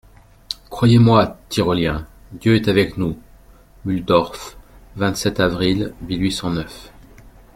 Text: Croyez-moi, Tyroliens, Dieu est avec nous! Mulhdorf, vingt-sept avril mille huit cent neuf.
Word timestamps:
Croyez-moi, 0.71 1.37
Tyroliens, 1.49 2.07
Dieu 2.31 2.55
est 2.55 2.67
avec 2.67 2.97
nous! 2.97 3.19
Mulhdorf, 3.85 4.57
vingt-sept 4.95 5.39
avril 5.39 5.93
mille 6.01 6.23
huit 6.23 6.31
cent 6.31 6.49
neuf. 6.49 6.91